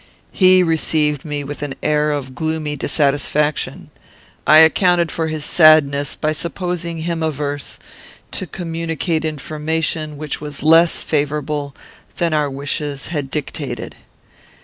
"He 0.31 0.63
received 0.63 1.25
me 1.25 1.43
with 1.43 1.61
an 1.61 1.75
air 1.83 2.09
of 2.09 2.33
gloomy 2.33 2.75
dissatisfaction. 2.75 3.91
I 4.47 4.57
accounted 4.57 5.11
for 5.11 5.27
his 5.27 5.45
sadness 5.45 6.15
by 6.15 6.31
supposing 6.31 7.01
him 7.01 7.21
averse 7.21 7.77
to 8.31 8.47
communicate 8.47 9.23
information 9.23 10.17
which 10.17 10.41
was 10.41 10.63
less 10.63 11.03
favourable 11.03 11.75
than 12.15 12.33
our 12.33 12.49
wishes 12.49 13.09
had 13.09 13.29
dictated. 13.29 13.95